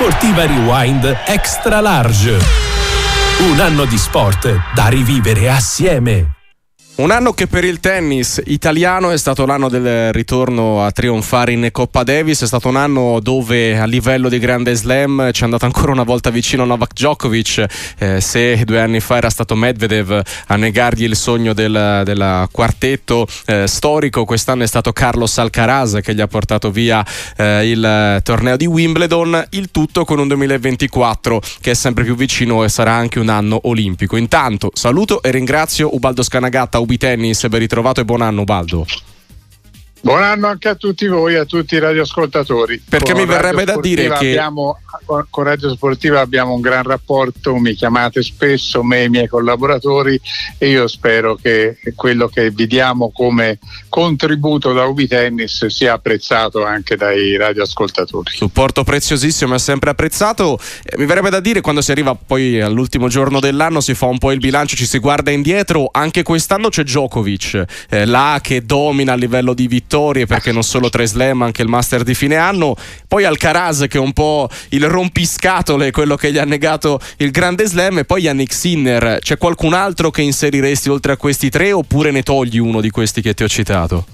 Sportiva 0.00 0.46
Rewind 0.46 1.14
Extra 1.26 1.80
Large. 1.80 2.38
Un 3.50 3.60
anno 3.60 3.84
di 3.84 3.98
sport 3.98 4.72
da 4.72 4.86
rivivere 4.88 5.50
assieme. 5.50 6.39
Un 7.00 7.10
anno 7.10 7.32
che 7.32 7.46
per 7.46 7.64
il 7.64 7.80
tennis 7.80 8.42
italiano 8.44 9.10
è 9.10 9.16
stato 9.16 9.46
l'anno 9.46 9.70
del 9.70 10.12
ritorno 10.12 10.84
a 10.84 10.92
trionfare 10.92 11.52
in 11.52 11.70
Coppa 11.72 12.02
Davis, 12.02 12.42
è 12.42 12.46
stato 12.46 12.68
un 12.68 12.76
anno 12.76 13.20
dove 13.20 13.78
a 13.78 13.86
livello 13.86 14.28
di 14.28 14.38
grande 14.38 14.74
slam 14.74 15.32
ci 15.32 15.40
è 15.40 15.44
andato 15.44 15.64
ancora 15.64 15.92
una 15.92 16.02
volta 16.02 16.28
vicino 16.28 16.66
Novak 16.66 16.92
Djokovic, 16.92 17.94
eh, 17.96 18.20
se 18.20 18.64
due 18.66 18.82
anni 18.82 19.00
fa 19.00 19.16
era 19.16 19.30
stato 19.30 19.54
Medvedev 19.54 20.20
a 20.48 20.56
negargli 20.56 21.04
il 21.04 21.16
sogno 21.16 21.54
del, 21.54 22.02
del 22.04 22.46
quartetto 22.52 23.26
eh, 23.46 23.66
storico, 23.66 24.26
quest'anno 24.26 24.64
è 24.64 24.66
stato 24.66 24.92
Carlos 24.92 25.38
Alcaraz 25.38 26.00
che 26.02 26.14
gli 26.14 26.20
ha 26.20 26.26
portato 26.26 26.70
via 26.70 27.02
eh, 27.38 27.70
il 27.70 28.20
torneo 28.22 28.58
di 28.58 28.66
Wimbledon, 28.66 29.42
il 29.52 29.70
tutto 29.70 30.04
con 30.04 30.18
un 30.18 30.28
2024 30.28 31.40
che 31.62 31.70
è 31.70 31.74
sempre 31.74 32.04
più 32.04 32.14
vicino 32.14 32.62
e 32.62 32.68
sarà 32.68 32.92
anche 32.92 33.18
un 33.18 33.30
anno 33.30 33.58
olimpico. 33.62 34.18
Intanto 34.18 34.70
saluto 34.74 35.22
e 35.22 35.30
ringrazio 35.30 35.94
Ubaldo 35.94 36.22
Scanagatta, 36.22 36.78
Ubi 36.90 36.98
Tennis, 36.98 37.46
ben 37.46 37.60
ritrovato 37.60 38.00
e 38.00 38.04
buon 38.04 38.20
anno 38.20 38.42
Baldo. 38.42 38.84
Buon 40.02 40.22
anno 40.22 40.46
anche 40.46 40.68
a 40.68 40.74
tutti 40.76 41.06
voi, 41.06 41.34
a 41.36 41.44
tutti 41.44 41.74
i 41.74 41.78
radioascoltatori. 41.78 42.82
Perché 42.88 43.12
con 43.12 43.20
mi 43.20 43.26
verrebbe 43.26 43.64
da 43.64 43.78
dire 43.78 44.08
che 44.08 44.30
abbiamo, 44.30 44.78
con 45.28 45.44
Radio 45.44 45.70
Sportiva 45.74 46.20
abbiamo 46.20 46.54
un 46.54 46.62
gran 46.62 46.84
rapporto, 46.84 47.54
mi 47.56 47.74
chiamate 47.74 48.22
spesso, 48.22 48.82
me 48.82 49.00
e 49.00 49.04
i 49.04 49.08
miei 49.10 49.28
collaboratori 49.28 50.18
e 50.56 50.70
io 50.70 50.88
spero 50.88 51.34
che 51.34 51.76
quello 51.94 52.28
che 52.28 52.50
vi 52.50 52.66
diamo 52.66 53.10
come 53.12 53.58
contributo 53.90 54.72
da 54.72 54.84
Ubi 54.86 55.06
Tennis 55.06 55.66
sia 55.66 55.92
apprezzato 55.92 56.64
anche 56.64 56.96
dai 56.96 57.36
radioascoltatori. 57.36 58.30
Supporto 58.34 58.84
preziosissimo, 58.84 59.54
è 59.54 59.58
sempre 59.58 59.90
apprezzato. 59.90 60.58
Eh, 60.82 60.96
mi 60.96 61.04
verrebbe 61.04 61.28
da 61.28 61.40
dire 61.40 61.60
quando 61.60 61.82
si 61.82 61.90
arriva 61.90 62.14
poi 62.14 62.58
all'ultimo 62.58 63.08
giorno 63.08 63.38
dell'anno, 63.38 63.82
si 63.82 63.92
fa 63.92 64.06
un 64.06 64.18
po' 64.18 64.32
il 64.32 64.38
bilancio, 64.38 64.76
ci 64.76 64.86
si 64.86 64.98
guarda 64.98 65.30
indietro, 65.30 65.90
anche 65.92 66.22
quest'anno 66.22 66.70
c'è 66.70 66.84
Djokovic, 66.84 67.64
eh, 67.90 68.06
là 68.06 68.38
che 68.42 68.64
domina 68.64 69.12
a 69.12 69.16
livello 69.16 69.52
di 69.52 69.66
vittoria 69.66 69.88
vittorie 69.90 70.26
perché 70.26 70.52
non 70.52 70.62
solo 70.62 70.88
tre 70.88 71.06
slam, 71.06 71.42
anche 71.42 71.62
il 71.62 71.68
master 71.68 72.04
di 72.04 72.14
fine 72.14 72.36
anno. 72.36 72.76
Poi 73.08 73.24
Alcaraz 73.24 73.86
che 73.88 73.98
è 73.98 74.00
un 74.00 74.12
po' 74.12 74.48
il 74.70 74.86
rompiscatole, 74.86 75.90
quello 75.90 76.14
che 76.14 76.30
gli 76.30 76.38
ha 76.38 76.44
negato 76.44 77.00
il 77.16 77.32
grande 77.32 77.66
slam. 77.66 77.98
E 77.98 78.04
poi 78.04 78.22
Yannick 78.22 78.52
Sinner. 78.52 79.18
C'è 79.20 79.36
qualcun 79.36 79.74
altro 79.74 80.10
che 80.10 80.22
inseriresti 80.22 80.88
oltre 80.88 81.12
a 81.12 81.16
questi 81.16 81.50
tre 81.50 81.72
oppure 81.72 82.12
ne 82.12 82.22
togli 82.22 82.58
uno 82.58 82.80
di 82.80 82.90
questi 82.90 83.20
che 83.20 83.34
ti 83.34 83.42
ho 83.42 83.48
citato? 83.48 84.06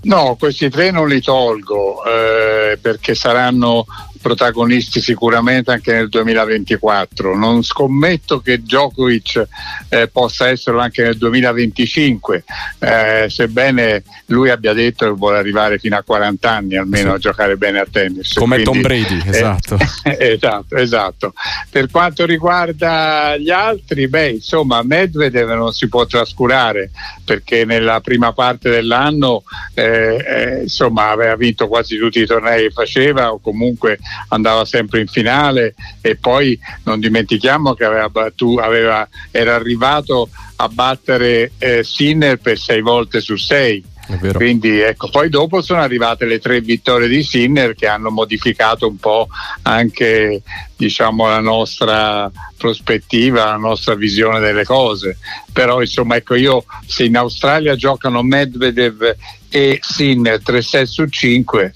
No, 0.00 0.36
questi 0.38 0.70
tre 0.70 0.90
non 0.90 1.08
li 1.08 1.20
tolgo 1.20 2.04
eh, 2.04 2.78
perché 2.80 3.14
saranno 3.16 3.84
protagonisti 4.20 5.00
sicuramente 5.00 5.70
anche 5.70 5.92
nel 5.92 6.08
2024. 6.08 7.36
Non 7.36 7.62
scommetto 7.62 8.40
che 8.40 8.60
Djokovic 8.60 9.46
eh, 9.88 10.08
possa 10.08 10.48
esserlo 10.48 10.80
anche 10.80 11.02
nel 11.02 11.16
2025, 11.16 12.44
eh, 12.78 13.26
sebbene 13.28 14.02
lui 14.26 14.50
abbia 14.50 14.72
detto 14.72 15.06
che 15.06 15.12
vuole 15.12 15.38
arrivare 15.38 15.78
fino 15.78 15.96
a 15.96 16.02
40 16.02 16.50
anni 16.50 16.76
almeno 16.76 17.10
sì. 17.10 17.14
a 17.16 17.18
giocare 17.18 17.56
bene 17.56 17.80
a 17.80 17.86
tennis. 17.90 18.34
Come 18.34 18.62
Quindi, 18.62 18.72
Tom 18.72 18.80
Brady, 18.80 19.22
eh, 19.24 19.30
esatto. 19.30 19.76
esatto. 20.18 20.76
esatto. 20.76 21.32
Per 21.70 21.90
quanto 21.90 22.24
riguarda 22.26 23.36
gli 23.36 23.50
altri, 23.50 24.08
beh, 24.08 24.30
insomma, 24.30 24.82
Medvedev 24.82 25.50
non 25.50 25.72
si 25.72 25.88
può 25.88 26.04
trascurare 26.06 26.90
perché 27.24 27.64
nella 27.64 28.00
prima 28.00 28.32
parte 28.32 28.70
dell'anno 28.70 29.42
eh, 29.74 30.16
eh, 30.26 30.62
insomma, 30.62 31.10
aveva 31.10 31.36
vinto 31.36 31.68
quasi 31.68 31.96
tutti 31.98 32.20
i 32.20 32.26
tornei 32.26 32.64
che 32.64 32.70
faceva 32.70 33.32
o 33.32 33.38
comunque 33.38 33.98
andava 34.28 34.64
sempre 34.64 35.00
in 35.00 35.06
finale 35.06 35.74
e 36.00 36.16
poi 36.16 36.58
non 36.84 37.00
dimentichiamo 37.00 37.74
che 37.74 37.84
aveva 37.84 38.08
battuto, 38.08 38.60
aveva, 38.60 39.08
era 39.30 39.54
arrivato 39.54 40.28
a 40.56 40.68
battere 40.68 41.52
eh, 41.58 41.84
Sinner 41.84 42.38
per 42.38 42.58
sei 42.58 42.80
volte 42.80 43.20
su 43.20 43.36
sei. 43.36 43.84
Quindi 44.32 44.80
ecco, 44.80 45.10
poi 45.10 45.28
dopo 45.28 45.60
sono 45.60 45.80
arrivate 45.80 46.24
le 46.24 46.38
tre 46.38 46.62
vittorie 46.62 47.08
di 47.08 47.22
Sinner 47.22 47.74
che 47.74 47.86
hanno 47.86 48.10
modificato 48.10 48.88
un 48.88 48.96
po' 48.96 49.28
anche 49.62 50.40
diciamo, 50.78 51.26
la 51.26 51.40
nostra 51.40 52.30
prospettiva, 52.56 53.44
la 53.44 53.56
nostra 53.56 53.94
visione 53.94 54.38
delle 54.38 54.64
cose. 54.64 55.18
Però 55.52 55.80
insomma 55.80 56.16
ecco 56.16 56.36
io 56.36 56.64
se 56.86 57.04
in 57.04 57.16
Australia 57.16 57.74
giocano 57.74 58.22
Medvedev 58.22 59.16
e 59.50 59.78
Sinner 59.82 60.40
3 60.40 60.62
set 60.62 60.86
su 60.86 61.06
5 61.06 61.72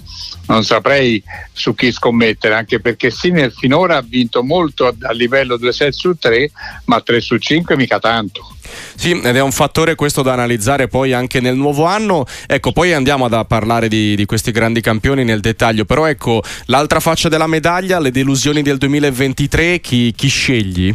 non 0.47 0.65
saprei 0.65 1.23
su 1.53 1.75
chi 1.75 1.93
scommettere, 1.93 2.55
anche 2.55 2.81
perché 2.81 3.11
Sinner 3.11 3.53
finora 3.53 3.97
ha 3.97 4.05
vinto 4.07 4.43
molto 4.43 4.87
a, 4.87 5.13
livello 5.13 5.57
2 5.57 5.73
set 5.73 5.93
su 5.93 6.17
3, 6.19 6.51
ma 6.87 7.01
3 7.01 7.21
su 7.21 7.39
5 7.39 7.77
mica 7.77 7.99
tanto. 7.99 8.55
Sì, 8.95 9.13
ed 9.13 9.37
è 9.37 9.41
un 9.41 9.53
fattore 9.53 9.95
questo 9.95 10.23
da 10.23 10.33
analizzare 10.33 10.89
poi 10.89 11.13
anche 11.13 11.41
nel 11.41 11.57
nuovo 11.57 11.85
anno. 11.85 12.27
Ecco, 12.47 12.73
poi 12.73 12.93
andiamo 12.93 13.25
a 13.27 13.45
parlare 13.45 13.89
di, 13.89 14.15
di, 14.15 14.25
questi 14.27 14.51
grandi 14.51 14.81
campioni 14.81 15.25
nel 15.25 15.41
dettaglio, 15.41 15.85
però 15.85 16.07
ecco, 16.07 16.43
l'altra 16.67 17.01
faccia 17.01 17.29
della 17.29 17.47
medaglia, 17.47 17.99
le 17.99 18.11
delusioni 18.11 18.63
del 18.63 18.79
2023, 19.01 19.81
chi, 19.81 20.13
chi 20.15 20.29
scegli? 20.29 20.95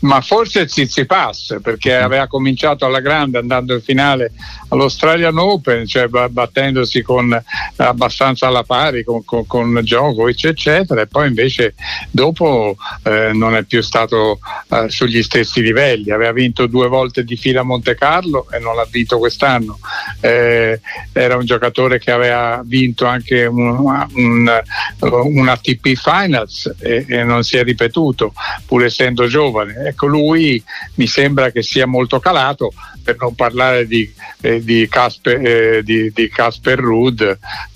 ma 0.00 0.20
forse 0.20 0.68
Zizipas 0.68 1.58
perché 1.62 1.96
aveva 1.96 2.26
cominciato 2.28 2.84
alla 2.84 3.00
grande 3.00 3.38
andando 3.38 3.74
in 3.74 3.80
finale 3.80 4.32
all'Australian 4.68 5.36
Open, 5.38 5.86
cioè 5.86 6.06
battendosi 6.08 7.02
con, 7.02 7.42
abbastanza 7.86 8.46
alla 8.46 8.62
pari 8.62 9.04
con, 9.04 9.24
con, 9.24 9.46
con 9.46 9.80
Djokovic 9.80 10.44
eccetera 10.44 11.02
e 11.02 11.06
poi 11.06 11.28
invece 11.28 11.74
dopo 12.10 12.76
eh, 13.04 13.30
non 13.32 13.56
è 13.56 13.64
più 13.64 13.82
stato 13.82 14.38
eh, 14.68 14.88
sugli 14.88 15.22
stessi 15.22 15.62
livelli, 15.62 16.10
aveva 16.10 16.32
vinto 16.32 16.66
due 16.66 16.88
volte 16.88 17.24
di 17.24 17.36
fila 17.36 17.60
a 17.60 17.64
Monte 17.64 17.94
Carlo 17.94 18.48
e 18.50 18.58
non 18.58 18.76
l'ha 18.76 18.86
vinto 18.90 19.18
quest'anno, 19.18 19.78
eh, 20.20 20.80
era 21.12 21.36
un 21.36 21.44
giocatore 21.44 21.98
che 21.98 22.10
aveva 22.10 22.62
vinto 22.64 23.06
anche 23.06 23.46
un, 23.46 23.78
un, 24.14 24.62
un 25.00 25.48
ATP 25.48 25.94
Finals 25.94 26.74
e, 26.78 27.04
e 27.08 27.24
non 27.24 27.42
si 27.42 27.56
è 27.56 27.62
ripetuto 27.62 28.32
pur 28.66 28.84
essendo 28.84 29.26
giovane. 29.26 29.88
Ecco, 29.88 30.06
lui 30.06 30.62
mi 30.94 31.06
sembra 31.06 31.50
che 31.50 31.62
sia 31.62 31.86
molto 31.86 32.20
calato, 32.20 32.72
per 33.02 33.16
non 33.18 33.34
parlare 33.34 33.86
di, 33.86 34.12
eh, 34.40 34.88
Casper, 34.88 35.46
eh, 35.46 35.82
di, 35.82 36.10
di 36.12 36.28
Casper 36.28 36.78
Rudd 36.78 37.22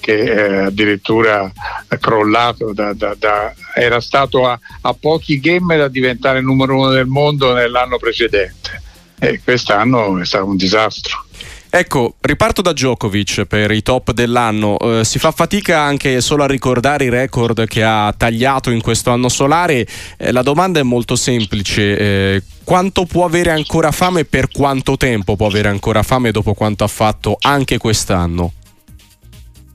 che 0.05 0.19
eh, 0.19 0.57
addirittura 0.65 1.51
è 1.89 1.97
crollato, 1.97 2.75
da, 2.75 2.93
da, 2.93 3.17
da, 3.19 3.55
era 3.75 4.03
stato 4.03 4.47
a, 4.47 4.59
a 4.83 4.93
pochi 4.93 5.41
game 5.41 5.79
da 5.79 5.89
diventare 5.89 6.43
numero 6.43 6.77
uno 6.77 6.91
del 6.91 7.07
mondo 7.07 7.55
nell'anno 7.55 7.97
precedente 7.97 8.83
e 9.19 9.41
quest'anno 9.43 10.19
è 10.21 10.27
stato 10.27 10.45
un 10.45 10.57
disastro. 10.57 11.25
Ecco, 11.71 12.17
riparto 12.21 12.61
da 12.61 12.73
Djokovic 12.73 13.47
per 13.47 13.71
i 13.71 13.83
top 13.83 14.13
dell'anno. 14.13 14.79
Eh, 14.79 15.05
si 15.05 15.19
fa 15.19 15.33
fatica 15.33 15.81
anche 15.81 16.21
solo 16.21 16.43
a 16.45 16.47
ricordare 16.47 17.07
i 17.07 17.09
record 17.09 17.67
che 17.67 17.83
ha 17.83 18.15
tagliato 18.17 18.71
in 18.71 18.83
questo 18.83 19.11
anno 19.11 19.31
solare. 19.31 19.87
Eh, 20.19 20.33
la 20.33 20.43
domanda 20.43 20.81
è 20.81 20.85
molto 20.85 21.17
semplice. 21.17 21.99
Eh, 21.99 22.43
quanto 22.63 23.07
può 23.07 23.25
avere 23.25 23.51
ancora 23.51 23.91
fame 23.91 24.21
e 24.21 24.25
per 24.27 24.51
quanto 24.53 24.99
tempo 24.99 25.35
può 25.35 25.47
avere 25.47 25.69
ancora 25.69 26.03
fame 26.03 26.31
dopo 26.31 26.53
quanto 26.53 26.85
ha 26.85 26.89
fatto 26.89 27.39
anche 27.41 27.79
quest'anno? 27.79 28.53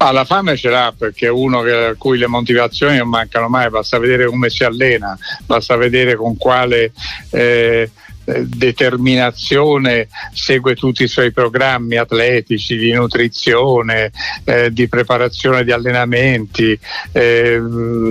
Ah, 0.01 0.13
la 0.13 0.23
fame 0.23 0.55
ce 0.55 0.69
l'ha 0.69 0.93
perché 0.97 1.25
è 1.25 1.29
uno 1.29 1.61
che, 1.61 1.73
a 1.73 1.95
cui 1.95 2.17
le 2.17 2.27
motivazioni 2.27 2.95
non 2.95 3.09
mancano 3.09 3.49
mai, 3.49 3.69
basta 3.69 3.99
vedere 3.99 4.27
come 4.27 4.49
si 4.49 4.63
allena, 4.63 5.17
basta 5.45 5.75
vedere 5.75 6.15
con 6.15 6.37
quale 6.37 6.93
eh, 7.31 7.91
determinazione 8.45 10.07
segue 10.33 10.75
tutti 10.75 11.03
i 11.03 11.07
suoi 11.07 11.31
programmi 11.31 11.97
atletici 11.97 12.77
di 12.77 12.91
nutrizione, 12.91 14.11
eh, 14.43 14.71
di 14.71 14.87
preparazione 14.87 15.63
di 15.63 15.71
allenamenti, 15.71 16.77
eh, 17.11 17.61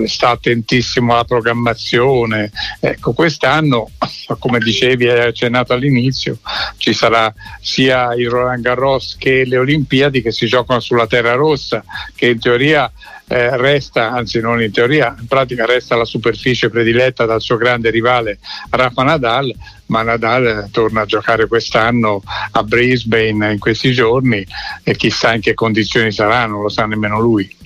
sta 0.05 0.29
attentissimo 0.29 1.13
alla 1.13 1.23
programmazione. 1.23 2.51
Ecco, 2.79 3.13
quest'anno, 3.13 3.91
come 4.39 4.59
dicevi, 4.59 5.07
hai 5.07 5.27
accennato 5.27 5.73
all'inizio, 5.73 6.39
ci 6.77 6.93
sarà 6.93 7.33
sia 7.61 8.13
il 8.13 8.29
Roland 8.29 8.63
Garros 8.63 9.15
che 9.17 9.45
le 9.45 9.57
Olimpiadi 9.57 10.21
che 10.21 10.31
si 10.31 10.47
giocano 10.47 10.79
sulla 10.79 11.07
terra 11.07 11.33
rossa, 11.33 11.83
che 12.15 12.27
in 12.27 12.39
teoria 12.39 12.91
eh, 13.29 13.55
resta, 13.57 14.11
anzi 14.11 14.39
non 14.39 14.61
in 14.61 14.71
teoria, 14.71 15.15
in 15.19 15.27
pratica 15.27 15.65
resta 15.65 15.95
la 15.95 16.03
superficie 16.03 16.69
prediletta 16.69 17.25
dal 17.25 17.41
suo 17.41 17.57
grande 17.57 17.91
rivale 17.91 18.39
Rafa 18.71 19.03
Nadal, 19.03 19.53
ma 19.87 20.01
Nadal 20.01 20.69
torna 20.71 21.01
a 21.01 21.05
giocare 21.05 21.47
quest'anno 21.47 22.23
a 22.51 22.63
Brisbane 22.63 23.51
in 23.53 23.59
questi 23.59 23.91
giorni 23.91 24.43
e 24.83 24.95
chissà 24.95 25.35
in 25.35 25.41
che 25.41 25.53
condizioni 25.53 26.11
sarà, 26.11 26.47
non 26.47 26.63
lo 26.63 26.69
sa 26.69 26.87
nemmeno 26.87 27.19
lui. 27.19 27.57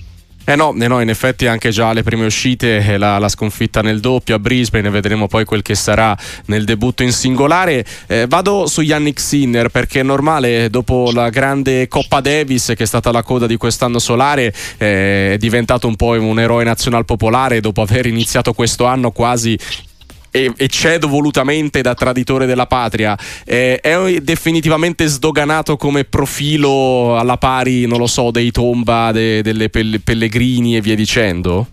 Eh 0.46 0.56
no, 0.56 0.74
eh 0.78 0.88
no, 0.88 1.00
in 1.00 1.08
effetti 1.08 1.46
anche 1.46 1.70
già 1.70 1.94
le 1.94 2.02
prime 2.02 2.26
uscite, 2.26 2.76
eh, 2.76 2.98
la, 2.98 3.16
la, 3.16 3.30
sconfitta 3.30 3.80
nel 3.80 4.00
doppio 4.00 4.34
a 4.34 4.38
Brisbane, 4.38 4.90
vedremo 4.90 5.26
poi 5.26 5.46
quel 5.46 5.62
che 5.62 5.74
sarà 5.74 6.14
nel 6.46 6.64
debutto 6.64 7.02
in 7.02 7.12
singolare. 7.12 7.82
Eh, 8.06 8.26
vado 8.28 8.66
su 8.66 8.82
Yannick 8.82 9.18
Sinner 9.18 9.70
perché 9.70 10.00
è 10.00 10.02
normale, 10.02 10.68
dopo 10.68 11.10
la 11.14 11.30
grande 11.30 11.88
Coppa 11.88 12.20
Davis 12.20 12.74
che 12.76 12.82
è 12.82 12.86
stata 12.86 13.10
la 13.10 13.22
coda 13.22 13.46
di 13.46 13.56
quest'anno 13.56 13.98
solare, 13.98 14.52
eh, 14.76 15.32
è 15.32 15.36
diventato 15.38 15.86
un 15.86 15.96
po' 15.96 16.10
un 16.10 16.38
eroe 16.38 16.62
nazional 16.62 17.06
popolare 17.06 17.60
dopo 17.60 17.80
aver 17.80 18.04
iniziato 18.04 18.52
questo 18.52 18.84
anno 18.84 19.12
quasi 19.12 19.58
e, 20.34 20.52
e 20.56 20.66
cedo 20.66 21.06
volutamente 21.06 21.80
da 21.80 21.94
traditore 21.94 22.44
della 22.44 22.66
patria, 22.66 23.16
eh, 23.44 23.78
è 23.78 24.20
definitivamente 24.20 25.06
sdoganato 25.06 25.76
come 25.76 26.02
profilo 26.02 27.16
alla 27.16 27.36
pari, 27.36 27.86
non 27.86 27.98
lo 27.98 28.08
so, 28.08 28.32
dei 28.32 28.50
Tomba, 28.50 29.12
de, 29.12 29.42
delle 29.42 29.68
Pellegrini 29.70 30.76
e 30.76 30.80
via 30.80 30.96
dicendo? 30.96 31.68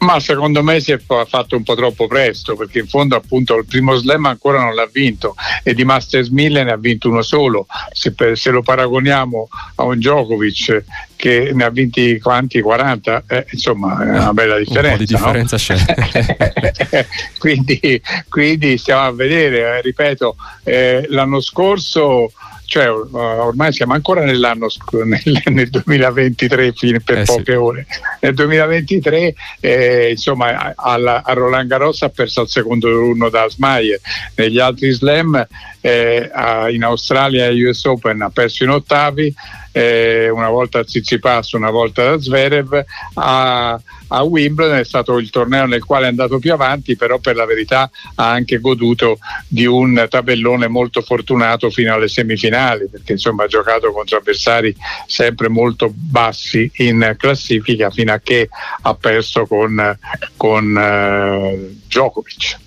Ma 0.00 0.18
secondo 0.18 0.62
me 0.62 0.80
si 0.80 0.92
è 0.92 0.98
fatto 0.98 1.56
un 1.56 1.62
po' 1.62 1.74
troppo 1.74 2.06
presto 2.06 2.56
perché 2.56 2.78
in 2.78 2.86
fondo 2.86 3.16
appunto 3.16 3.56
il 3.56 3.66
primo 3.66 3.94
slam 3.96 4.24
ancora 4.26 4.62
non 4.62 4.74
l'ha 4.74 4.88
vinto 4.90 5.34
e 5.62 5.74
di 5.74 5.84
Masters 5.84 6.28
1000 6.28 6.64
ne 6.64 6.72
ha 6.72 6.76
vinto 6.78 7.10
uno 7.10 7.20
solo. 7.20 7.66
Se, 7.92 8.14
per, 8.14 8.38
se 8.38 8.50
lo 8.50 8.62
paragoniamo 8.62 9.48
a 9.74 9.82
un 9.84 9.98
Djokovic 9.98 10.84
che 11.16 11.50
ne 11.52 11.64
ha 11.64 11.68
vinti 11.68 12.18
quanti? 12.18 12.62
40? 12.62 13.24
Eh, 13.26 13.46
insomma 13.50 14.02
è 14.02 14.08
una 14.08 14.32
bella 14.32 14.56
differenza. 14.56 14.90
Un 14.90 14.96
po' 14.96 15.04
di 15.04 15.44
differenza 15.44 15.56
no? 15.74 17.06
quindi, 17.38 18.02
quindi, 18.30 18.78
stiamo 18.78 19.02
a 19.02 19.12
vedere, 19.12 19.76
eh, 19.76 19.82
ripeto, 19.82 20.36
eh, 20.64 21.06
l'anno 21.10 21.40
scorso 21.40 22.32
cioè 22.70 22.88
ormai 22.88 23.72
siamo 23.72 23.94
ancora 23.94 24.24
nell'anno 24.24 24.68
nel, 25.04 25.42
nel 25.46 25.70
2023 25.70 26.72
fine 26.72 27.00
per 27.00 27.18
eh 27.18 27.24
poche 27.24 27.44
sì. 27.44 27.58
ore. 27.58 27.86
Nel 28.20 28.34
2023 28.34 29.34
eh, 29.58 30.10
insomma 30.10 30.72
alla, 30.76 31.24
a 31.24 31.32
Roland 31.32 31.68
Garros 31.68 32.02
ha 32.02 32.10
perso 32.10 32.42
al 32.42 32.48
secondo 32.48 32.88
turno 32.88 33.28
da 33.28 33.48
Smayer 33.48 33.98
negli 34.36 34.60
altri 34.60 34.92
slam 34.92 35.44
eh, 35.80 36.30
in 36.70 36.84
Australia 36.84 37.46
e 37.46 37.68
US 37.68 37.84
Open 37.86 38.22
ha 38.22 38.30
perso 38.30 38.62
in 38.62 38.70
ottavi 38.70 39.34
eh, 39.72 40.28
una 40.28 40.48
volta 40.48 40.80
a 40.80 40.84
Zizipas, 40.86 41.52
una 41.52 41.70
volta 41.70 42.04
da 42.04 42.20
Zverev, 42.20 42.84
a, 43.14 43.80
a, 44.08 44.22
Wimbledon 44.22 44.78
è 44.78 44.84
stato 44.84 45.18
il 45.18 45.30
torneo 45.30 45.66
nel 45.66 45.84
quale 45.84 46.06
è 46.06 46.08
andato 46.08 46.38
più 46.38 46.52
avanti, 46.52 46.96
però 46.96 47.18
per 47.18 47.36
la 47.36 47.44
verità 47.44 47.90
ha 48.16 48.30
anche 48.30 48.58
goduto 48.58 49.18
di 49.46 49.66
un 49.66 50.06
tabellone 50.08 50.68
molto 50.68 51.02
fortunato 51.02 51.70
fino 51.70 51.94
alle 51.94 52.08
semifinali, 52.08 52.88
perché 52.90 53.12
insomma 53.12 53.44
ha 53.44 53.48
giocato 53.48 53.92
contro 53.92 54.18
avversari 54.18 54.74
sempre 55.06 55.48
molto 55.48 55.90
bassi 55.94 56.70
in 56.76 57.14
classifica 57.16 57.90
fino 57.90 58.12
a 58.12 58.18
che 58.18 58.48
ha 58.82 58.94
perso 58.94 59.46
con, 59.46 59.98
con 60.36 60.74
uh, 60.74 61.78
Djokovic. 61.86 62.58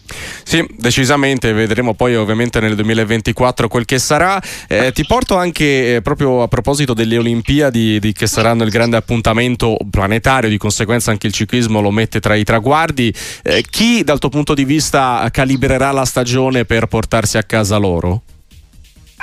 Sì, 0.44 0.66
decisamente, 0.78 1.54
vedremo 1.54 1.94
poi 1.94 2.16
ovviamente 2.16 2.60
nel 2.60 2.76
2024 2.76 3.68
quel 3.68 3.86
che 3.86 4.00
sarà. 4.00 4.42
Eh, 4.68 4.92
ti 4.92 5.06
porto 5.06 5.36
anche 5.36 5.96
eh, 5.96 6.02
proprio 6.02 6.42
a 6.42 6.48
proposito 6.48 6.94
delle 6.94 7.18
Olimpiadi 7.18 8.00
di, 8.00 8.12
che 8.14 8.28
saranno 8.28 8.64
il 8.64 8.70
grande 8.70 8.98
appuntamento 8.98 9.78
planetario, 9.90 10.50
di 10.50 10.58
conseguenza 10.58 11.12
anche 11.12 11.28
il 11.28 11.34
ciclismo 11.34 11.82
lo 11.82 11.92
mette 11.92 12.20
tra 12.20 12.36
i 12.36 12.44
traguardi. 12.44 13.14
Eh, 13.44 13.64
chi 13.70 14.04
dal 14.04 14.20
tuo 14.20 14.30
punto 14.30 14.54
di 14.54 14.66
vista 14.66 15.28
calibrerà 15.32 15.92
la 15.92 16.06
stagione 16.06 16.66
per 16.66 16.88
portarsi 16.88 17.38
a 17.38 17.44
casa 17.44 17.78
loro? 17.78 18.24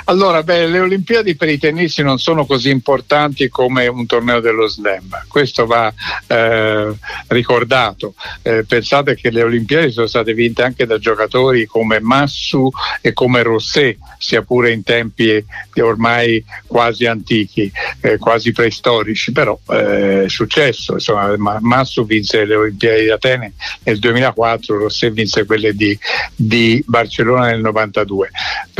Allora, 0.05 0.43
beh, 0.43 0.67
le 0.67 0.79
Olimpiadi 0.79 1.35
per 1.35 1.49
i 1.49 1.57
tennisti 1.57 2.01
non 2.01 2.17
sono 2.17 2.45
così 2.45 2.69
importanti 2.69 3.49
come 3.49 3.87
un 3.87 4.05
torneo 4.05 4.39
dello 4.39 4.67
slam, 4.67 5.25
questo 5.27 5.65
va 5.65 5.93
eh, 6.27 6.93
ricordato. 7.27 8.15
Eh, 8.41 8.63
pensate 8.65 9.15
che 9.15 9.29
le 9.29 9.43
Olimpiadi 9.43 9.91
sono 9.91 10.07
state 10.07 10.33
vinte 10.33 10.63
anche 10.63 10.85
da 10.85 10.97
giocatori 10.97 11.65
come 11.65 11.99
Massu 11.99 12.69
e 13.01 13.13
come 13.13 13.43
Rosset, 13.43 13.97
sia 14.17 14.41
pure 14.41 14.71
in 14.71 14.83
tempi 14.83 15.43
ormai 15.81 16.43
quasi 16.67 17.05
antichi, 17.05 17.71
eh, 18.01 18.17
quasi 18.17 18.51
preistorici, 18.51 19.31
però 19.31 19.57
eh, 19.69 20.23
è 20.25 20.29
successo. 20.29 20.93
Insomma, 20.93 21.35
Massu 21.59 22.05
vinse 22.05 22.45
le 22.45 22.55
Olimpiadi 22.55 23.03
di 23.03 23.09
Atene 23.09 23.53
nel 23.83 23.99
2004, 23.99 24.77
Rosset 24.77 25.11
vinse 25.11 25.45
quelle 25.45 25.73
di, 25.73 25.97
di 26.35 26.83
Barcellona 26.85 27.47
nel 27.47 27.61
92. 27.61 28.29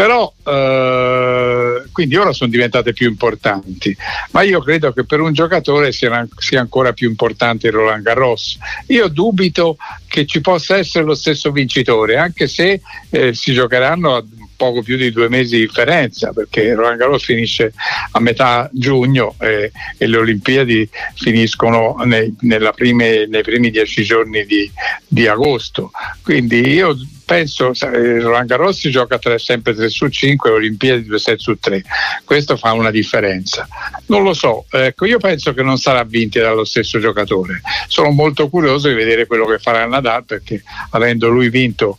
Però 0.02 0.34
eh, 0.46 1.84
quindi 1.92 2.16
ora 2.16 2.34
sono 2.34 2.50
diventate 2.50 2.92
più 2.92 3.08
importanti, 3.08 3.96
ma 4.32 4.42
io 4.42 4.60
credo 4.60 4.92
che 4.94 5.04
per 5.04 5.20
un 5.20 5.32
giocatore 5.32 5.92
sia, 5.92 6.28
sia 6.38 6.60
ancora 6.60 6.92
più 6.92 7.08
importante 7.08 7.68
il 7.68 7.74
Roland 7.74 8.02
Garros. 8.02 8.58
Io 8.88 9.10
dubito 9.10 9.78
che 10.08 10.26
ci 10.26 10.42
possa 10.42 10.78
essere 10.78 11.06
lo 11.06 11.14
stesso 11.14 11.52
vincitore, 11.52 12.18
anche 12.18 12.48
se 12.48 12.82
eh, 13.12 13.36
si 13.36 13.54
giocheranno 13.54 14.16
a 14.16 14.24
poco 14.56 14.82
più 14.82 14.98
di 14.98 15.12
due 15.12 15.30
mesi 15.30 15.58
di 15.58 15.68
differenza 15.68 16.34
perché 16.34 16.74
Roland 16.74 16.98
Garros 16.98 17.24
finisce 17.24 17.72
a 18.12 18.20
metà 18.20 18.72
giugno 18.74 19.36
eh, 19.40 19.72
e 20.00 20.08
le 20.08 20.18
Olimpiadi 20.18 20.90
finiscono 21.14 21.96
nei, 22.06 22.36
prime, 22.76 23.28
nei 23.28 23.44
primi 23.44 23.70
dieci 23.70 24.02
giorni 24.04 24.46
di, 24.46 24.72
di 25.08 25.28
agosto. 25.28 25.92
Quindi 26.24 26.70
io 26.70 26.98
penso 27.26 27.72
eh, 27.72 28.20
Roland 28.20 28.48
Garros 28.48 28.78
si 28.78 28.90
gioca 28.90 29.18
tre, 29.18 29.40
sempre 29.40 29.74
3 29.74 29.90
su 29.90 30.08
5 30.08 30.50
e 30.50 30.54
Olimpiadi 30.54 31.06
2 31.06 31.20
7 31.20 31.38
su 31.40 31.60
3 31.60 31.84
questo 32.26 32.58
fa 32.58 32.74
una 32.74 32.92
differenza. 32.92 33.68
Non 34.08 34.24
lo 34.24 34.34
so 34.34 34.66
ecco, 34.70 35.06
io 35.06 35.18
penso 35.18 35.54
che 35.54 35.64
non 35.64 35.78
sarà 35.78 36.04
vinta 36.04 36.42
dallo 36.42 36.66
stesso 36.66 37.00
giocatore. 37.00 37.62
Sono 37.88 38.10
molto 38.12 38.50
curioso 38.50 38.88
di 38.88 38.94
vedere 38.94 39.26
quello 39.26 39.46
che 39.46 39.60
farà 39.60 39.86
Nadal 39.86 40.26
perché 40.26 40.64
avendo 40.92 41.30
lui 41.30 41.50
vinto 41.50 41.98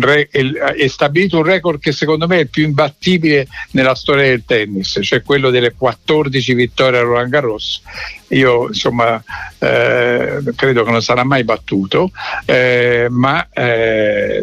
re, 0.00 0.28
e 0.28 0.88
stabilito 0.88 1.38
un 1.38 1.44
record 1.44 1.80
che 1.80 1.92
secondo 1.92 2.26
me 2.26 2.36
è 2.36 2.40
il 2.40 2.48
più 2.48 2.64
imbattibile 2.64 3.46
nella 3.72 3.94
storia 3.94 4.24
del 4.24 4.44
tennis 4.46 4.98
cioè 5.02 5.22
quello 5.22 5.50
delle 5.50 5.74
14 5.76 6.54
vittorie 6.54 6.98
a 6.98 7.02
Roland 7.02 7.30
Garros 7.30 7.82
io 8.30 8.68
insomma 8.68 9.22
eh, 9.58 10.42
credo 10.54 10.84
che 10.84 10.90
non 10.90 11.02
sarà 11.02 11.24
mai 11.24 11.44
battuto, 11.44 12.10
eh, 12.44 13.06
ma 13.10 13.46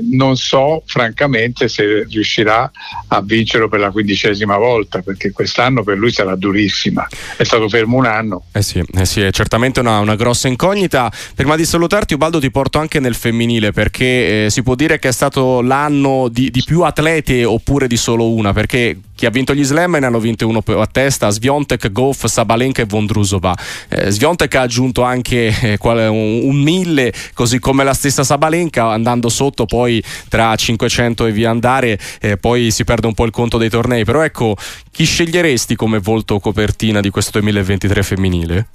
non 0.02 0.36
so 0.38 0.84
francamente 0.86 1.68
se 1.68 2.06
riuscirà 2.10 2.70
a 3.08 3.22
vincerlo 3.22 3.68
per 3.68 3.80
la 3.80 3.92
quindicesima 3.92 4.58
volta, 4.58 5.02
perché 5.02 5.32
quest'anno 5.32 5.84
per 5.84 5.98
lui 5.98 6.12
sarà 6.12 6.36
durissima. 6.36 7.08
È 7.36 7.44
stato 7.44 7.70
fermo 7.70 7.98
un 7.98 8.06
anno. 8.06 8.44
Eh 8.52 8.62
sì, 8.62 8.84
eh 8.94 9.06
sì 9.06 9.22
è 9.22 9.32
certamente 9.32 9.80
una, 9.80 10.00
una, 10.00 10.16
grossa 10.16 10.48
incognita. 10.48 11.12
Prima 11.36 11.56
di 11.56 11.66
salutarti, 11.66 12.14
Ubaldo, 12.14 12.40
ti 12.40 12.52
porto 12.52 12.80
anche 12.80 13.00
nel 13.00 13.16
femminile, 13.16 13.72
perché 13.72 14.46
eh, 14.46 14.50
si 14.50 14.64
può 14.64 14.76
dire 14.76 15.00
che 15.00 15.10
è 15.10 15.14
stato 15.14 15.62
l'anno 15.62 16.28
di, 16.30 16.50
di 16.50 16.64
più 16.66 16.82
atlete 16.82 17.46
oppure 17.46 17.88
di 17.88 17.98
solo 17.98 18.32
una, 18.32 18.54
perché 18.54 18.98
chi 19.18 19.26
ha 19.26 19.32
vinto 19.32 19.56
gli 19.56 19.64
slam 19.64 19.98
ne 19.98 20.06
hanno 20.06 20.20
vinto 20.20 20.48
uno 20.48 20.62
a 20.64 20.86
testa, 20.86 21.32
Sviontek, 21.32 21.92
Goff, 21.92 22.26
Sabalenka 22.26 22.84
e 22.84 22.86
Vondrusova. 22.86 23.58
Eh, 23.90 24.12
Sviontek 24.12 24.54
ha 24.54 24.62
aggiunto 24.62 25.02
anche 25.02 25.48
eh, 25.60 25.80
un, 25.82 26.42
un 26.44 26.56
mille, 26.56 27.12
così 27.34 27.58
come 27.58 27.84
la 27.84 27.96
stessa 27.96 28.24
Sabalenka, 28.24 28.92
andando 28.92 29.30
sotto 29.30 29.66
poi 29.66 30.04
tra 30.30 30.56
500 30.56 31.26
e 31.26 31.32
via 31.32 31.50
andare, 31.50 31.98
eh, 32.22 32.38
poi 32.38 32.70
si 32.70 32.84
perde 32.84 33.08
un 33.08 33.16
po' 33.16 33.26
il 33.26 33.32
conto 33.32 33.58
dei 33.58 33.72
tornei. 33.72 34.06
Però 34.06 34.22
ecco, 34.22 34.56
chi 34.92 35.06
sceglieresti 35.06 35.76
come 35.76 35.98
volto 35.98 36.40
copertina 36.40 37.02
di 37.02 37.10
questo 37.10 37.40
2023 37.40 38.04
femminile? 38.04 38.68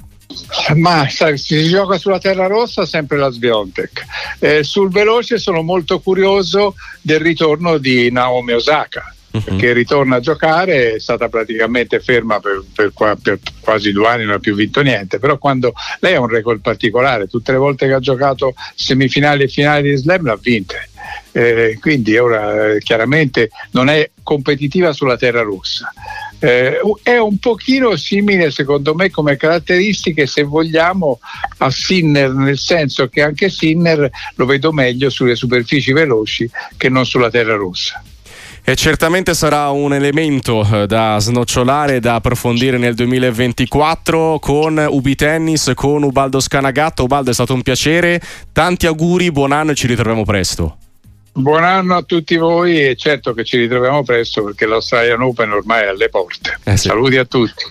Ma 0.74 1.08
sai, 1.08 1.38
si 1.38 1.68
gioca 1.68 1.98
sulla 1.98 2.18
terra 2.18 2.48
rossa 2.48 2.84
sempre 2.84 3.16
la 3.16 3.30
Sviontek. 3.30 4.04
Eh, 4.40 4.64
sul 4.64 4.90
veloce 4.90 5.38
sono 5.38 5.62
molto 5.62 6.00
curioso 6.00 6.74
del 7.00 7.20
ritorno 7.20 7.78
di 7.78 8.10
Naomi 8.10 8.54
Osaka 8.54 9.14
uh-huh. 9.32 9.56
che 9.56 9.72
ritorna 9.72 10.16
a 10.16 10.20
giocare, 10.20 10.94
è 10.94 10.98
stata 11.00 11.28
praticamente 11.28 12.00
ferma 12.00 12.40
per, 12.40 12.62
per, 12.74 12.92
per, 13.20 13.38
quasi 13.60 13.92
due 13.92 14.06
anni, 14.06 14.24
non 14.24 14.34
ha 14.34 14.38
più 14.38 14.54
vinto 14.54 14.82
niente, 14.82 15.18
però 15.18 15.38
quando 15.38 15.72
lei 16.00 16.14
ha 16.14 16.20
un 16.20 16.28
record 16.28 16.60
particolare, 16.60 17.28
tutte 17.28 17.52
le 17.52 17.58
volte 17.58 17.86
che 17.86 17.94
ha 17.94 18.00
giocato 18.00 18.54
semifinali 18.74 19.44
e 19.44 19.48
finali 19.48 19.90
di 19.90 19.96
slam 19.96 20.24
l'ha 20.24 20.38
vinte. 20.40 20.88
Eh, 21.32 21.78
quindi 21.80 22.16
ora 22.16 22.74
eh, 22.74 22.78
chiaramente 22.78 23.50
non 23.70 23.88
è 23.88 24.10
competitiva 24.22 24.92
sulla 24.92 25.16
terra 25.16 25.42
rossa. 25.42 25.92
Eh, 26.38 26.78
è 27.02 27.16
un 27.16 27.38
pochino 27.38 27.96
simile 27.96 28.50
secondo 28.50 28.94
me 28.94 29.10
come 29.10 29.36
caratteristiche 29.36 30.26
se 30.26 30.42
vogliamo 30.42 31.20
a 31.58 31.70
Sinner 31.70 32.32
nel 32.32 32.58
senso 32.58 33.08
che 33.08 33.22
anche 33.22 33.48
Sinner 33.48 34.10
lo 34.34 34.44
vedo 34.44 34.72
meglio 34.72 35.08
sulle 35.08 35.36
superfici 35.36 35.92
veloci 35.92 36.50
che 36.76 36.88
non 36.88 37.06
sulla 37.06 37.30
terra 37.30 37.54
rossa. 37.54 38.02
E 38.64 38.76
certamente 38.76 39.34
sarà 39.34 39.70
un 39.70 39.92
elemento 39.92 40.64
eh, 40.64 40.86
da 40.86 41.18
snocciolare, 41.18 41.98
da 41.98 42.14
approfondire 42.14 42.78
nel 42.78 42.94
2024 42.94 44.38
con 44.38 44.86
Ubi 44.88 45.16
Tennis, 45.16 45.72
con 45.74 46.04
Ubaldo 46.04 46.38
Scanagatto. 46.38 47.02
Ubaldo 47.02 47.30
è 47.30 47.34
stato 47.34 47.54
un 47.54 47.62
piacere, 47.62 48.20
tanti 48.52 48.86
auguri, 48.86 49.32
buon 49.32 49.50
anno 49.50 49.72
e 49.72 49.74
ci 49.74 49.88
ritroviamo 49.88 50.24
presto. 50.24 50.76
Buon 51.32 51.64
anno 51.64 51.96
a 51.96 52.02
tutti 52.02 52.36
voi 52.36 52.86
e 52.86 52.94
certo 52.94 53.34
che 53.34 53.42
ci 53.42 53.56
ritroviamo 53.56 54.04
presto 54.04 54.44
perché 54.44 54.66
l'Australian 54.66 55.22
Open 55.22 55.50
ormai 55.50 55.82
è 55.82 55.86
alle 55.88 56.08
porte. 56.08 56.58
Eh 56.62 56.76
sì. 56.76 56.86
Saluti 56.86 57.16
a 57.16 57.24
tutti. 57.24 57.64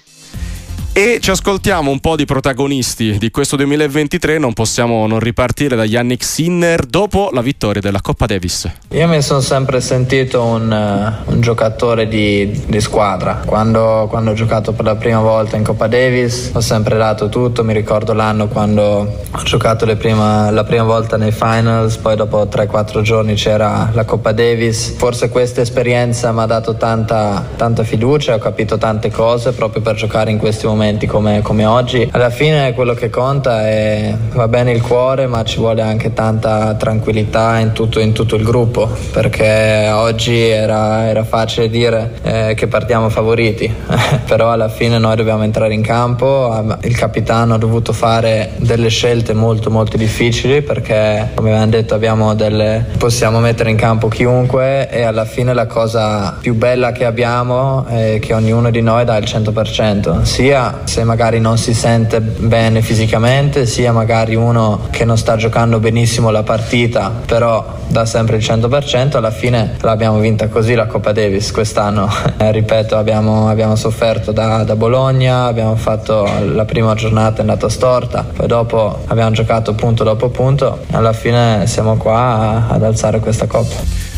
E 0.94 1.20
ci 1.22 1.32
ascoltiamo 1.32 1.90
un 1.90 2.02
po' 2.02 2.18
di 2.18 2.26
protagonisti 2.26 3.18
di 3.18 3.32
questo 3.32 3.56
2023, 3.56 4.38
non 4.38 4.52
possiamo 4.52 5.08
non 5.08 5.22
ripartire 5.22 5.78
da 5.78 5.86
Yannick 5.86 6.22
Sinner 6.22 6.86
dopo 6.86 7.30
la 7.32 7.40
vittoria 7.40 7.80
della 7.80 8.02
Coppa 8.02 8.26
Davis. 8.26 8.70
Io 8.90 9.08
mi 9.08 9.22
sono 9.22 9.40
sempre 9.40 9.80
sentito 9.80 10.44
un, 10.44 10.70
uh, 10.70 11.32
un 11.32 11.40
giocatore 11.40 12.10
di, 12.10 12.66
di 12.68 12.82
squadra, 12.82 13.42
quando, 13.46 14.08
quando, 14.10 14.32
ho 14.32 14.34
giocato 14.34 14.74
per 14.74 14.84
la 14.84 14.98
prima 14.98 15.22
volta 15.22 15.56
in 15.56 15.64
Coppa 15.64 15.88
Davis 15.88 16.52
ho 16.54 16.60
sempre 16.60 16.98
dato 16.98 17.30
tutto, 17.30 17.64
mi 17.64 17.72
ricordo 17.72 18.12
l'anno 18.12 18.50
quando 18.50 18.84
ho 18.84 19.44
giocato 19.44 19.86
prima, 19.96 20.52
la 20.52 20.66
prima 20.66 20.84
volta 20.84 21.16
nei 21.16 21.32
finals, 21.32 21.96
poi 21.96 22.18
dopo 22.18 22.44
3-4 22.44 23.02
giorni 23.02 23.36
c'era 23.36 23.92
la 23.94 24.04
Coppa 24.04 24.34
Davis, 24.34 24.94
forse 24.98 25.30
questa 25.30 25.62
esperienza 25.62 26.34
mi 26.34 26.42
ha 26.42 26.46
dato 26.46 26.76
tanta, 26.76 27.48
tanta 27.56 27.86
fiducia, 27.86 28.36
ho 28.36 28.40
capito 28.40 28.78
tante 28.78 29.10
cose 29.10 29.54
proprio 29.54 29.82
per 29.82 29.96
giocare 29.96 30.32
in 30.32 30.38
questi 30.38 30.66
momenti 30.66 30.80
momenti 30.82 31.06
come, 31.06 31.42
come, 31.44 31.66
oggi. 31.66 32.10
Alla 32.12 32.32
fine 32.32 32.74
quello 32.74 32.96
che 32.96 33.12
conta 33.12 33.68
è 33.68 34.16
va 34.34 34.48
bene 34.48 34.72
il 34.72 34.82
cuore, 34.82 35.28
ma 35.28 35.44
ci 35.44 35.60
vuole 35.60 35.84
anche 35.84 36.12
tanta 36.12 36.74
tranquillità 36.74 37.60
in 37.60 37.72
tutto, 37.72 38.00
in 38.00 38.14
tutto 38.14 38.36
il 38.36 38.44
gruppo, 38.44 38.90
perché 39.12 39.92
oggi 39.94 40.40
era, 40.40 41.08
era 41.08 41.24
facile 41.24 41.70
dire 41.70 42.14
eh, 42.24 42.54
che 42.56 42.66
partiamo 42.66 43.10
favoriti, 43.10 43.72
però 44.26 44.50
alla 44.50 44.70
fine 44.70 44.98
noi 44.98 45.16
dobbiamo 45.16 45.44
entrare 45.44 45.76
in 45.76 45.84
campo, 45.84 46.76
il 46.82 46.98
capitano 46.98 47.54
ha 47.54 47.58
dovuto 47.60 47.94
fare 47.94 48.54
delle 48.58 48.90
scelte 48.90 49.34
molto 49.34 49.70
molto 49.70 49.98
difficili 49.98 50.62
perché 50.64 51.30
come 51.36 51.52
abbiamo 51.52 51.70
detto 51.70 51.94
abbiamo 51.94 52.34
delle, 52.34 52.86
possiamo 52.98 53.40
mettere 53.40 53.70
in 53.70 53.76
campo 53.76 54.08
chiunque 54.08 54.90
e 54.90 55.04
alla 55.04 55.26
fine 55.26 55.54
la 55.54 55.68
cosa 55.68 56.38
più 56.42 56.56
bella 56.56 56.92
che 56.92 57.06
abbiamo 57.06 57.86
è 57.86 58.18
che 58.20 58.34
ognuno 58.34 58.72
di 58.72 58.82
noi 58.82 59.06
dà 59.06 59.18
il 59.18 59.26
100%, 59.26 60.22
sia 60.24 60.71
se 60.84 61.04
magari 61.04 61.40
non 61.40 61.58
si 61.58 61.74
sente 61.74 62.20
bene 62.22 62.82
fisicamente, 62.82 63.66
sia 63.66 63.92
magari 63.92 64.36
uno 64.36 64.88
che 64.92 65.06
non 65.06 65.18
sta 65.18 65.36
giocando 65.36 65.80
benissimo 65.80 66.30
la 66.30 66.44
partita, 66.44 67.12
però 67.26 67.80
dà 67.88 68.06
sempre 68.06 68.38
il 68.38 68.44
100%, 68.44 69.18
alla 69.18 69.32
fine 69.32 69.78
l'abbiamo 69.82 70.20
vinta 70.20 70.48
così 70.48 70.74
la 70.74 70.86
Coppa 70.86 71.12
Davis 71.12 71.52
quest'anno. 71.52 72.10
Eh, 72.42 72.52
ripeto, 72.52 72.98
abbiamo, 72.98 73.50
abbiamo 73.50 73.76
sofferto 73.76 74.32
da, 74.32 74.64
da, 74.64 74.76
Bologna, 74.76 75.46
abbiamo 75.46 75.76
fatto 75.76 76.28
la 76.44 76.66
prima 76.66 76.96
giornata 76.96 77.38
è 77.38 77.42
andata 77.42 77.70
storta, 77.70 78.26
poi 78.36 78.48
dopo 78.48 79.04
abbiamo 79.06 79.30
giocato 79.32 79.74
punto 79.74 80.04
dopo 80.04 80.30
punto, 80.30 80.80
alla 80.92 81.14
fine 81.14 81.68
siamo 81.68 81.98
qua 81.98 82.66
ad 82.68 82.84
alzare 82.84 83.20
questa 83.20 83.46
Coppa. 83.46 84.11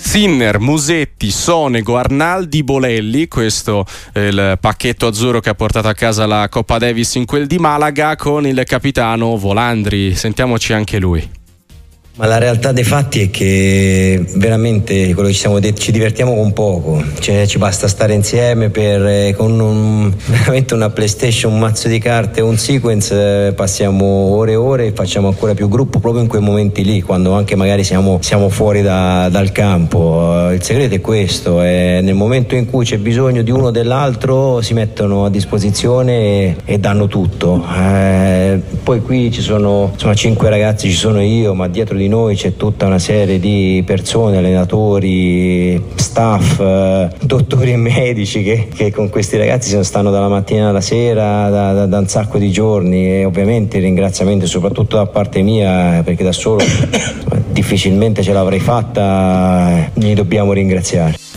Sinner, 0.00 0.58
Musetti, 0.58 1.30
Sonego, 1.30 1.96
Arnaldi, 1.96 2.62
Bolelli, 2.62 3.28
questo 3.28 3.84
è 4.12 4.20
il 4.20 4.56
pacchetto 4.60 5.06
azzurro 5.06 5.40
che 5.40 5.50
ha 5.50 5.54
portato 5.54 5.88
a 5.88 5.94
casa 5.94 6.26
la 6.26 6.48
Coppa 6.48 6.78
Davis 6.78 7.14
in 7.16 7.26
quel 7.26 7.46
di 7.46 7.58
Malaga 7.58 8.16
con 8.16 8.46
il 8.46 8.62
capitano 8.64 9.36
Volandri. 9.36 10.14
Sentiamoci 10.14 10.72
anche 10.72 10.98
lui. 10.98 11.37
Ma 12.18 12.26
la 12.26 12.38
realtà 12.38 12.72
dei 12.72 12.82
fatti 12.82 13.22
è 13.22 13.30
che 13.30 14.20
veramente 14.34 15.14
quello 15.14 15.28
che 15.28 15.34
ci 15.34 15.38
siamo 15.38 15.60
detti 15.60 15.82
ci 15.82 15.92
divertiamo 15.92 16.34
con 16.34 16.52
poco, 16.52 17.00
cioè, 17.20 17.46
ci 17.46 17.58
basta 17.58 17.86
stare 17.86 18.12
insieme 18.12 18.70
per, 18.70 19.06
eh, 19.06 19.34
con 19.36 19.56
un, 19.60 20.12
veramente 20.26 20.74
una 20.74 20.90
PlayStation, 20.90 21.52
un 21.52 21.60
mazzo 21.60 21.86
di 21.86 22.00
carte, 22.00 22.40
un 22.40 22.56
sequence, 22.56 23.46
eh, 23.46 23.52
passiamo 23.52 24.04
ore 24.04 24.50
e 24.50 24.56
ore 24.56 24.86
e 24.86 24.92
facciamo 24.92 25.28
ancora 25.28 25.54
più 25.54 25.68
gruppo 25.68 26.00
proprio 26.00 26.20
in 26.20 26.28
quei 26.28 26.42
momenti 26.42 26.82
lì, 26.82 27.02
quando 27.02 27.34
anche 27.34 27.54
magari 27.54 27.84
siamo, 27.84 28.18
siamo 28.20 28.48
fuori 28.48 28.82
da, 28.82 29.28
dal 29.30 29.52
campo. 29.52 30.50
Il 30.50 30.62
segreto 30.64 30.96
è 30.96 31.00
questo, 31.00 31.60
è 31.60 32.00
nel 32.02 32.14
momento 32.14 32.56
in 32.56 32.66
cui 32.66 32.84
c'è 32.84 32.98
bisogno 32.98 33.42
di 33.42 33.52
uno 33.52 33.66
o 33.66 33.70
dell'altro 33.70 34.60
si 34.60 34.74
mettono 34.74 35.24
a 35.24 35.30
disposizione 35.30 36.12
e, 36.14 36.56
e 36.64 36.78
danno 36.80 37.06
tutto. 37.06 37.64
Eh, 37.80 38.60
poi 38.82 39.02
qui 39.02 39.30
ci 39.30 39.40
sono 39.40 39.90
insomma, 39.92 40.14
cinque 40.14 40.50
ragazzi, 40.50 40.90
ci 40.90 40.96
sono 40.96 41.20
io, 41.22 41.54
ma 41.54 41.68
dietro 41.68 41.96
di 41.96 42.06
noi 42.08 42.34
c'è 42.34 42.56
tutta 42.56 42.86
una 42.86 42.98
serie 42.98 43.38
di 43.38 43.82
persone, 43.86 44.38
allenatori, 44.38 45.80
staff, 45.94 46.58
eh, 46.58 47.10
dottori 47.22 47.72
e 47.72 47.76
medici 47.76 48.42
che, 48.42 48.68
che, 48.74 48.90
con 48.90 49.08
questi 49.08 49.36
ragazzi 49.36 49.82
stanno 49.84 50.10
dalla 50.10 50.28
mattina 50.28 50.70
alla 50.70 50.80
sera 50.80 51.48
da, 51.48 51.72
da, 51.72 51.86
da 51.86 51.98
un 51.98 52.08
sacco 52.08 52.38
di 52.38 52.50
giorni 52.50 53.06
e 53.06 53.24
ovviamente 53.24 53.78
ringraziamento 53.78 54.46
soprattutto 54.46 54.96
da 54.96 55.06
parte 55.06 55.42
mia 55.42 56.02
perché 56.02 56.24
da 56.24 56.32
solo 56.32 56.64
difficilmente 57.52 58.22
ce 58.22 58.32
l'avrei 58.32 58.60
fatta, 58.60 59.90
li 59.94 60.14
dobbiamo 60.14 60.52
ringraziare. 60.52 61.27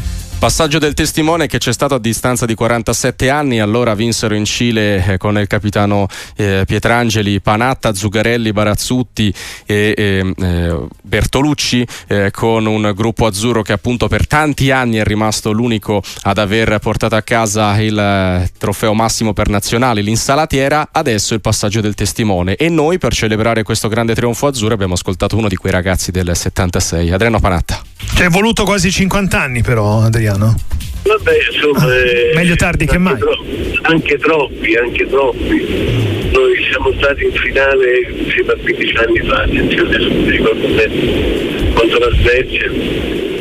Passaggio 0.42 0.80
del 0.80 0.96
testimone 0.96 1.46
che 1.46 1.60
c'è 1.60 1.72
stato 1.72 1.94
a 1.94 2.00
distanza 2.00 2.48
di 2.48 2.56
47 2.56 3.30
anni, 3.30 3.60
allora 3.60 3.94
vinsero 3.94 4.34
in 4.34 4.44
Cile 4.44 5.06
eh, 5.06 5.18
con 5.18 5.38
il 5.38 5.46
capitano 5.46 6.08
eh, 6.36 6.64
Pietrangeli, 6.66 7.40
Panatta, 7.42 7.94
Zugarelli, 7.94 8.52
Barazzutti 8.52 9.32
e 9.68 9.94
eh, 9.96 10.88
Bertolucci 11.04 11.88
eh, 12.08 12.32
con 12.32 12.66
un 12.66 12.92
gruppo 12.96 13.28
azzurro 13.28 13.62
che 13.62 13.74
appunto 13.74 14.08
per 14.08 14.26
tanti 14.26 14.72
anni 14.72 14.98
è 14.98 15.04
rimasto 15.04 15.52
l'unico 15.52 16.02
ad 16.24 16.40
aver 16.40 16.80
portato 16.80 17.16
a 17.16 17.22
casa 17.22 17.80
il 17.80 18.00
eh, 18.00 18.50
trofeo 18.58 18.96
massimo 18.96 19.34
per 19.34 19.48
nazionali, 19.48 20.02
l'insalatiera, 20.02 20.90
adesso 20.92 21.36
il 21.36 21.42
passaggio 21.42 21.82
del 21.82 21.94
testimone. 21.94 22.56
E 22.56 22.68
noi 22.68 22.98
per 22.98 23.14
celebrare 23.14 23.62
questo 23.62 23.88
grande 23.90 24.16
trionfo 24.16 24.48
azzurro 24.48 24.74
abbiamo 24.74 24.96
ascoltato 24.96 25.38
uno 25.38 25.48
di 25.48 25.56
quei 25.56 25.72
ragazzi 25.72 26.10
del 26.10 26.36
76, 26.36 27.12
Adriano 27.12 27.40
Panatta. 27.40 27.81
Ci 28.16 28.24
è 28.24 28.30
voluto 28.30 28.64
quasi 28.64 28.92
50 28.92 29.40
anni 29.40 29.62
però 29.62 30.02
Adriano? 30.02 30.56
Vabbè, 31.04 31.32
insomma, 31.52 31.86
ah, 31.86 31.96
eh, 31.96 32.32
meglio 32.36 32.56
tardi 32.56 32.86
che 32.86 32.98
mai. 32.98 33.18
Tro- 33.18 33.44
anche 33.82 34.18
troppi, 34.18 34.76
anche 34.76 35.08
troppi. 35.08 36.30
Noi 36.32 36.68
siamo 36.70 36.94
stati 36.98 37.26
in 37.26 37.34
finale 37.34 38.08
insieme 38.16 38.54
a 38.54 38.58
15 38.62 38.96
anni 38.98 39.20
fa, 39.20 39.42
attenzione, 39.42 39.96
adesso 39.96 40.14
mi 40.14 40.30
ricordo 40.30 40.68
bene, 40.68 41.74
contro 41.74 42.00
la 42.00 42.12
Svezia. 42.16 42.72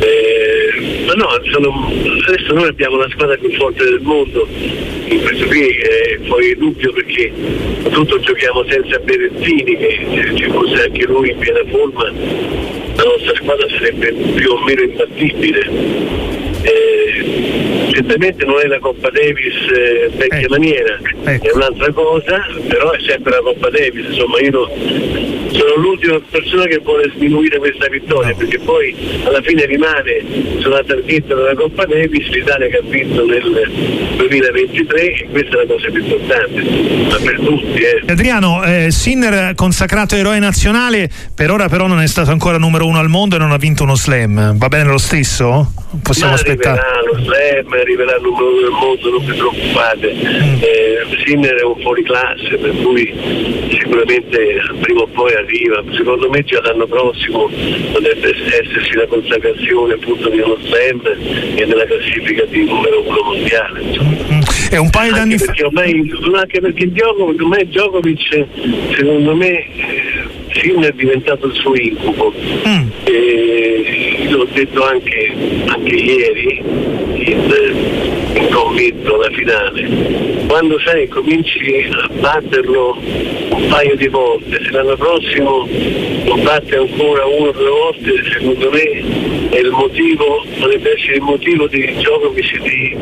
Eh, 0.00 1.05
ma 1.07 1.12
no, 1.12 1.26
sono, 1.52 1.93
adesso 2.26 2.52
noi 2.55 2.69
abbiamo 2.69 2.97
la 2.97 3.09
squadra 3.11 3.37
più 3.37 3.52
forte 3.52 3.85
del 3.85 4.00
mondo, 4.00 4.49
in 5.05 5.21
questo 5.23 5.47
qui 5.47 5.69
è 5.69 6.19
fuori 6.26 6.57
dubbio 6.57 6.93
perché 6.93 7.33
tutto 7.90 8.19
giochiamo 8.21 8.64
senza 8.69 8.99
Berezzini, 8.99 9.76
che 9.76 10.07
se 10.14 10.35
ci 10.37 10.45
fosse 10.50 10.83
anche 10.85 11.05
lui 11.05 11.31
in 11.31 11.38
piena 11.38 11.61
forma, 11.71 12.11
nostra 13.31 13.35
squadra 13.37 13.69
sarebbe 13.69 14.13
più 14.13 14.51
o 14.51 14.65
meno 14.65 14.83
imbattibile 14.83 15.69
eh, 16.63 17.89
certamente 17.93 18.45
non 18.45 18.61
è 18.61 18.67
la 18.67 18.79
Coppa 18.79 19.11
Davis 19.11 19.55
eh, 19.75 20.11
vecchia 20.13 20.39
ecco. 20.41 20.51
maniera, 20.51 20.99
ecco. 21.25 21.47
è 21.47 21.53
un'altra 21.55 21.93
cosa, 21.93 22.47
però 22.69 22.91
è 22.91 23.01
sempre 23.01 23.31
la 23.33 23.41
Coppa 23.41 23.71
Davis, 23.71 24.07
insomma 24.09 24.39
io 24.41 24.51
sono 25.52 25.75
l'ultima 25.76 26.21
persona 26.30 26.64
che 26.66 26.78
vuole 26.78 27.11
sminuire 27.14 27.59
questa 27.59 27.88
vittoria, 27.88 28.35
perché 28.35 28.59
poi 28.59 28.95
alla 29.25 29.40
fine 29.42 29.64
rimane 29.66 30.25
sulla 30.59 30.83
targhetta 30.85 31.35
della 31.35 31.54
Coppa 31.54 31.87
Davis 31.87 32.28
l'Italia 32.28 32.69
che 32.69 32.76
ha 32.76 32.83
vinto 32.83 33.26
nel 33.26 34.14
2023 34.16 35.02
e 35.02 35.28
questa 35.30 35.61
è 35.61 35.66
la 35.66 35.75
cosa 35.75 35.88
più 35.90 36.02
importante, 36.02 36.62
ma 37.09 37.16
per 37.23 37.40
tutti. 37.40 37.80
Eh. 37.80 38.02
Adriano, 38.07 38.64
eh, 38.64 38.90
Sinner 38.90 39.54
consacrato 39.54 40.14
eroe 40.14 40.38
nazionale, 40.38 41.11
per 41.35 41.50
ora 41.50 41.69
però 41.69 41.87
non 41.87 42.00
è 42.00 42.07
stato 42.07 42.30
ancora 42.30 42.59
numero 42.59 42.87
uno 42.87 42.99
al 42.99 43.09
mondo 43.09 43.37
e 43.37 43.38
non 43.38 43.52
ha 43.52 43.57
vinto 43.57 43.83
uno 43.83 43.97
slam, 43.97 44.57
va 44.57 44.69
bene 44.69 44.90
lo 44.90 44.99
stesso? 44.99 45.73
Possiamo 46.02 46.30
ma 46.30 46.37
aspettare? 46.37 46.78
Arriverà 46.78 47.02
lo 47.04 47.25
slam, 47.25 47.73
arriverà 47.73 48.16
il 48.16 48.23
numero 48.23 48.50
uno 48.50 48.61
del 48.61 48.71
mondo, 48.71 49.11
non 49.11 49.25
vi 49.25 49.33
preoccupate. 49.33 50.14
Mm. 50.14 50.54
Eh, 50.61 51.25
Sinner 51.25 51.54
è 51.54 51.64
un 51.64 51.80
fuori 51.80 52.02
classe, 52.04 52.57
per 52.57 52.71
cui 52.83 53.69
sicuramente 53.71 54.38
prima 54.80 55.00
o 55.00 55.07
poi 55.09 55.35
arriva. 55.40 55.82
Secondo 55.92 56.28
me 56.30 56.42
già 56.44 56.61
l'anno 56.62 56.87
prossimo 56.87 57.50
potrebbe 57.92 58.28
esserci 58.30 58.94
la 58.94 59.06
consacrazione 59.06 59.94
appunto 59.94 60.28
di 60.28 60.38
uno 60.38 60.56
slam 60.62 61.00
e 61.56 61.66
della 61.66 61.85
classifica 61.85 62.44
di 62.44 62.64
numero 62.64 63.02
uno 63.06 63.23
mondiale. 63.23 63.82
Mm-hmm. 63.82 64.40
È 64.70 64.76
un 64.76 64.90
paio 64.90 65.12
d'anni 65.12 65.37
fa. 65.38 65.52
Ormai, 65.64 66.12
anche 66.35 66.61
perché 66.61 66.90
Djokovic, 66.90 67.40
ormai 67.40 67.66
Djokovic 67.66 68.47
secondo 68.94 69.35
me 69.35 69.66
Sinner 70.52 70.90
è 70.90 70.94
diventato 70.94 71.47
il 71.47 71.54
suo 71.54 71.75
incubo. 71.75 72.32
Mm. 72.66 72.88
E, 73.04 74.10
l'ho 74.40 74.49
detto 74.52 74.82
anche, 74.82 75.32
anche 75.66 75.94
ieri 75.94 76.62
in, 76.64 78.32
in 78.35 78.49
commento 78.50 79.14
alla 79.14 79.30
finale. 79.30 80.47
Quando 80.47 80.80
sai 80.80 81.06
cominci 81.09 81.88
a 81.90 82.09
batterlo 82.09 82.97
un 83.50 83.66
paio 83.68 83.97
di 83.97 84.09
volte, 84.09 84.64
se 84.64 84.70
l'anno 84.70 84.97
prossimo 84.97 85.68
lo 86.25 86.37
batte 86.37 86.76
ancora 86.76 87.26
una 87.26 87.49
o 87.49 87.52
due 87.52 87.68
volte, 87.68 88.30
secondo 88.32 88.70
me 88.70 89.30
e 89.50 89.59
il 89.59 89.71
motivo 89.71 90.45
potrebbe 90.59 90.95
essere 90.97 91.16
il 91.16 91.23
motivo 91.23 91.66
di 91.66 91.85
Djokovic 91.97 92.62
di 92.62 92.97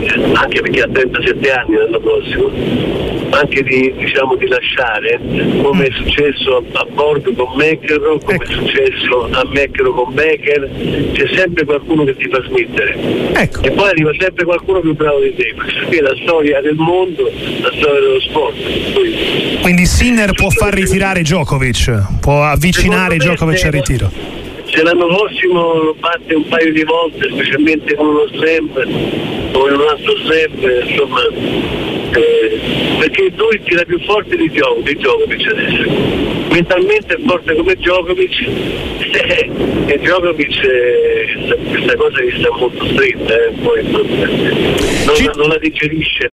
eh, 0.00 0.32
anche 0.34 0.60
perché 0.60 0.82
ha 0.82 0.88
37 0.88 1.50
anni 1.52 1.76
l'anno 1.76 2.00
prossimo 2.00 3.12
anche 3.30 3.62
di, 3.62 3.92
diciamo, 3.96 4.36
di 4.36 4.46
lasciare 4.46 5.20
come 5.62 5.86
è 5.86 5.90
successo 5.92 6.64
a, 6.72 6.86
Borg 6.92 7.34
con 7.34 7.54
McEnroe 7.56 8.18
come 8.22 8.38
è 8.38 8.46
successo 8.46 9.28
a 9.30 9.44
McEnroe 9.46 9.94
con 9.94 10.14
Becker 10.14 10.70
c'è 11.12 11.36
sempre 11.36 11.64
qualcuno 11.64 12.04
che 12.04 12.16
ti 12.16 12.28
fa 12.28 12.42
smettere. 12.46 13.32
Ecco. 13.34 13.62
e 13.62 13.70
poi 13.70 13.88
arriva 13.88 14.10
sempre 14.18 14.44
qualcuno 14.44 14.80
più 14.80 14.94
bravo 14.94 15.20
di 15.20 15.34
te 15.34 15.54
qui 15.86 15.96
è 15.96 16.00
la 16.00 16.16
storia 16.22 16.60
del 16.60 16.76
mondo 16.76 17.24
la 17.24 17.72
storia 17.74 18.00
dello 18.00 18.20
sport 18.20 18.56
Quindi, 18.92 19.58
Quindi 19.62 19.86
Sinner 19.86 20.32
può 20.32 20.50
far 20.50 20.74
ritirare 20.74 21.22
Djokovic, 21.22 22.20
può 22.20 22.42
avvicinare 22.44 23.16
Djokovic 23.16 23.64
al 23.64 23.72
ritiro. 23.72 24.43
Se 24.74 24.82
l'anno 24.82 25.06
prossimo 25.06 25.74
lo 25.74 25.94
batte 25.94 26.34
un 26.34 26.48
paio 26.48 26.72
di 26.72 26.82
volte, 26.82 27.28
specialmente 27.30 27.94
con 27.94 28.08
uno 28.08 28.26
slam 28.32 28.70
o 29.52 29.68
in 29.68 29.74
un 29.74 29.86
altro 29.88 30.16
slam, 30.16 30.88
insomma, 30.88 31.20
eh, 32.16 32.60
perché 32.98 33.32
lui 33.36 33.62
tira 33.62 33.84
più 33.84 34.00
forte 34.00 34.36
di, 34.36 34.48
Djokovic 34.48 35.46
adesso. 35.46 35.90
Mentalmente 36.50 37.14
è 37.14 37.18
forte 37.24 37.54
come 37.54 37.74
Djokovic 37.74 38.40
e 39.86 39.98
Djokovic 39.98 40.62
eh, 40.64 41.56
questa 41.68 41.96
cosa 41.96 42.20
gli 42.20 42.38
sta 42.38 42.50
molto 42.56 42.84
stretta, 42.86 43.34
eh, 43.34 43.52
poi 43.62 43.82
non- 43.90 45.32
non 45.36 45.48
la 45.48 45.58
digerisce. 45.58 46.22